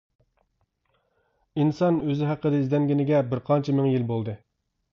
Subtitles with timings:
[1.59, 4.39] ئىنسان ئۆزى ھەققىدە ئىزدەنگىنىگە بىرقانچە مىڭ يىل بولدى.